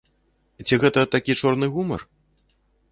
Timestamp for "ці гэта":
0.65-1.03